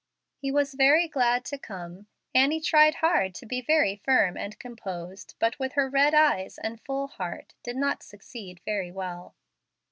He 0.39 0.49
was 0.51 0.73
very 0.73 1.07
glad 1.07 1.45
to 1.45 1.59
come. 1.59 2.07
Annie 2.33 2.59
tried 2.59 2.95
hard 2.95 3.35
to 3.35 3.45
be 3.45 3.61
very 3.61 3.97
firm 3.97 4.35
and 4.35 4.57
composed, 4.57 5.35
but, 5.37 5.59
with 5.59 5.73
her 5.73 5.87
red 5.91 6.15
eyes 6.15 6.57
and 6.57 6.81
full 6.81 7.05
heart, 7.07 7.53
did 7.61 7.75
not 7.75 8.01
succeed 8.01 8.61
very 8.65 8.91
well. 8.91 9.35